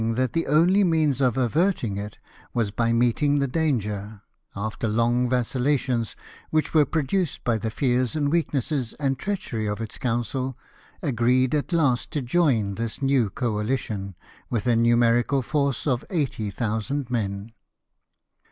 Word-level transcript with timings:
that 0.15 0.33
the 0.33 0.47
only 0.47 0.83
means 0.83 1.21
of 1.21 1.37
averting 1.37 1.95
it 1.95 2.17
was 2.55 2.71
by 2.71 2.91
meeting 2.91 3.37
the 3.37 3.47
danger, 3.47 4.23
after 4.55 4.87
long 4.87 5.29
vacillations, 5.29 6.15
which 6.49 6.73
were 6.73 6.87
pro 6.87 7.03
duced 7.03 7.43
by 7.43 7.55
the 7.55 7.69
fears 7.69 8.15
and 8.15 8.31
weakness 8.31 8.71
and 8.93 9.19
treachery 9.19 9.67
of 9.69 9.79
its 9.79 9.99
council, 9.99 10.57
agreed 11.03 11.53
at 11.53 11.71
last 11.71 12.09
to 12.09 12.19
join 12.19 12.73
this 12.73 12.99
new 13.03 13.29
coalition 13.29 14.15
with 14.49 14.65
a 14.65 14.75
numerical 14.75 15.43
force 15.43 15.85
of 15.85 16.03
80,000 16.09 17.11
men. 17.11 17.51